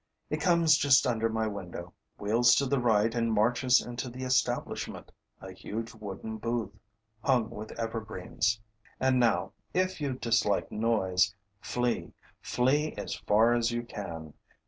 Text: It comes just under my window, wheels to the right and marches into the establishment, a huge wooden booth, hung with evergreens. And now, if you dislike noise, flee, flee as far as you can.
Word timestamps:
It 0.31 0.41
comes 0.41 0.77
just 0.79 1.05
under 1.05 1.29
my 1.29 1.45
window, 1.45 1.93
wheels 2.17 2.55
to 2.55 2.65
the 2.65 2.79
right 2.79 3.13
and 3.13 3.31
marches 3.31 3.79
into 3.79 4.09
the 4.09 4.23
establishment, 4.23 5.11
a 5.39 5.51
huge 5.51 5.93
wooden 5.93 6.37
booth, 6.37 6.75
hung 7.23 7.51
with 7.51 7.77
evergreens. 7.79 8.59
And 8.99 9.19
now, 9.19 9.51
if 9.75 10.01
you 10.01 10.13
dislike 10.13 10.71
noise, 10.71 11.35
flee, 11.59 12.13
flee 12.41 12.95
as 12.97 13.13
far 13.13 13.53
as 13.53 13.69
you 13.69 13.83
can. 13.83 14.33